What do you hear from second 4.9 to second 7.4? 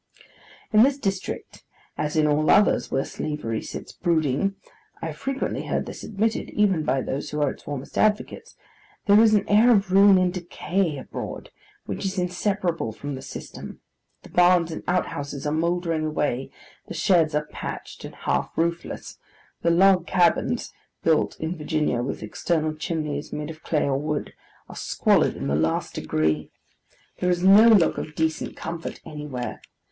(I have frequently heard this admitted, even by those who